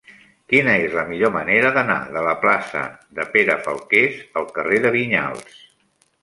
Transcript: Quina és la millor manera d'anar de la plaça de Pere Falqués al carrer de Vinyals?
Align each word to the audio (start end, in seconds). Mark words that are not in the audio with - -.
Quina 0.51 0.71
és 0.85 0.93
la 0.99 1.01
millor 1.09 1.31
manera 1.35 1.69
d'anar 1.75 1.97
de 2.15 2.23
la 2.27 2.33
plaça 2.45 2.81
de 3.19 3.27
Pere 3.37 3.59
Falqués 3.69 4.19
al 4.43 4.49
carrer 4.57 4.81
de 4.87 4.95
Vinyals? 4.99 5.63